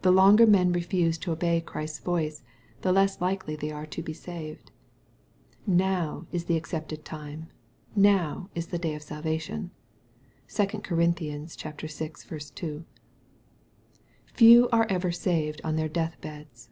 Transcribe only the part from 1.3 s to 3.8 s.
obey Christ's voice, the less likely they